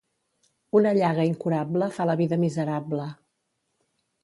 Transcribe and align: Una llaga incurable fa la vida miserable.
Una 0.79 0.93
llaga 0.97 1.25
incurable 1.33 1.91
fa 1.99 2.09
la 2.11 2.17
vida 2.23 2.41
miserable. 2.47 3.09